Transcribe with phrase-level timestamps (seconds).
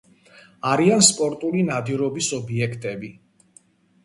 [0.69, 3.13] არიან სპორტული ნადირობის ობიექტები.